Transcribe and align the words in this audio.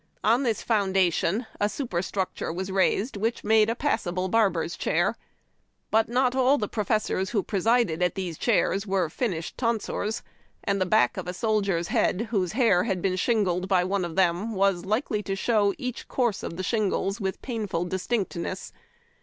On 0.23 0.41
this 0.41 0.63
foundation 0.63 1.45
a 1.59 1.69
super 1.69 2.01
structure 2.01 2.51
was 2.51 2.71
raised 2.71 3.17
which 3.17 3.43
made 3.43 3.69
a 3.69 3.75
passable 3.75 4.29
barber's 4.29 4.75
chair. 4.75 5.13
But 5.91 6.09
not 6.09 6.35
all 6.35 6.57
the 6.57 6.67
professors 6.67 7.29
who 7.29 7.43
presided 7.43 8.01
at 8.01 8.15
these 8.15 8.39
chairs 8.39 8.87
were 8.87 9.09
finished 9.11 9.57
tonsors, 9.59 10.23
and 10.63 10.81
the 10.81 10.87
back 10.87 11.17
of 11.17 11.27
a 11.27 11.35
soldier's 11.35 11.89
head 11.89 12.29
whose 12.31 12.53
hair 12.53 12.85
had 12.85 12.99
been" 12.99 13.15
shingled" 13.15 13.67
by 13.69 13.83
one 13.83 14.03
of 14.03 14.15
them 14.15 14.53
was 14.55 14.85
likely 14.85 15.21
to 15.21 15.35
show 15.35 15.71
each 15.77 16.07
course 16.07 16.41
of 16.41 16.57
the 16.57 16.63
shingles 16.63 17.21
with 17.21 17.39
painful 17.43 17.85
distinctness. 17.85 18.73